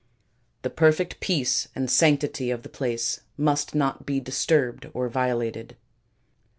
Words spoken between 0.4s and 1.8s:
The perfect peace